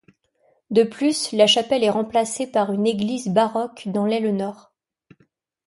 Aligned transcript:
De 0.71 0.81
plus, 0.81 1.31
la 1.31 1.45
chapelle 1.45 1.83
est 1.83 1.89
remplacée 1.91 2.47
par 2.47 2.71
une 2.71 2.87
église 2.87 3.27
baroque 3.27 3.83
dans 3.89 4.07
l'aile 4.07 4.35
nord. 4.35 4.73